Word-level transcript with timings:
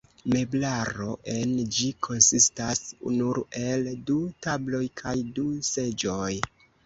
Meblaro 0.33 1.09
en 1.33 1.51
ĝi 1.75 1.89
konsistas 2.07 2.81
nur 3.19 3.41
el 3.61 3.87
du 4.09 4.17
tabloj 4.49 4.83
kaj 5.03 5.15
du 5.39 5.45
seĝoj. 5.71 6.33